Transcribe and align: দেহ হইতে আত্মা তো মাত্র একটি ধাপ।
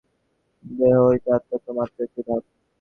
দেহ 0.63 0.95
হইতে 1.05 1.29
আত্মা 1.37 1.57
তো 1.65 1.71
মাত্র 1.77 1.97
একটি 2.05 2.21
ধাপ। 2.27 2.43